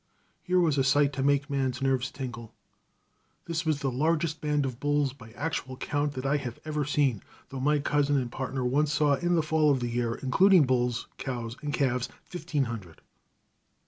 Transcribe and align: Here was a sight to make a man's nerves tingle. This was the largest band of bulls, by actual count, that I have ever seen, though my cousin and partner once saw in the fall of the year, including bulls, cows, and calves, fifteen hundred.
Here 0.41 0.59
was 0.59 0.79
a 0.79 0.83
sight 0.83 1.13
to 1.13 1.21
make 1.21 1.47
a 1.47 1.51
man's 1.51 1.79
nerves 1.79 2.09
tingle. 2.09 2.55
This 3.45 3.67
was 3.67 3.81
the 3.81 3.91
largest 3.91 4.41
band 4.41 4.65
of 4.65 4.79
bulls, 4.79 5.13
by 5.13 5.29
actual 5.33 5.77
count, 5.77 6.13
that 6.13 6.25
I 6.25 6.37
have 6.37 6.59
ever 6.65 6.85
seen, 6.85 7.21
though 7.49 7.59
my 7.59 7.77
cousin 7.77 8.17
and 8.17 8.31
partner 8.31 8.65
once 8.65 8.91
saw 8.91 9.13
in 9.13 9.35
the 9.35 9.43
fall 9.43 9.69
of 9.69 9.79
the 9.79 9.89
year, 9.89 10.15
including 10.15 10.63
bulls, 10.63 11.05
cows, 11.19 11.55
and 11.61 11.71
calves, 11.71 12.09
fifteen 12.23 12.63
hundred. 12.63 13.01